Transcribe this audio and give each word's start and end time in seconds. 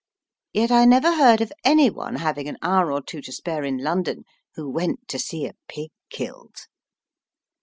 Yet 0.51 0.71
I 0.71 0.85
never 0.85 1.13
heard 1.15 1.41
of 1.41 1.53
any 1.63 1.91
one 1.91 2.15
having 2.15 2.49
an 2.49 2.57
hour 2.63 2.91
or 2.91 3.03
two 3.03 3.21
to 3.21 3.31
spare 3.31 3.63
in 3.63 3.77
London 3.77 4.23
who 4.55 4.67
went 4.67 5.07
to 5.09 5.19
see 5.19 5.45
a 5.45 5.53
pig 5.67 5.91
killed. 6.09 6.55